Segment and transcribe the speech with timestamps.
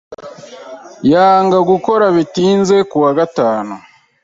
[1.11, 3.73] yanga gukora bitinze kuwa gatanu.